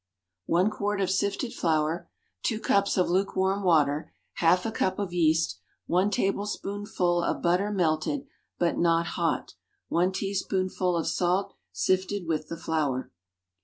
[0.47, 2.09] One quart of sifted flour.
[2.41, 4.11] Two cups of lukewarm water.
[4.37, 5.59] Half a cup of yeast.
[5.85, 8.25] One tablespoonful of butter melted,
[8.57, 9.53] but not hot.
[9.89, 13.11] One teaspoonful of salt sifted with the flour.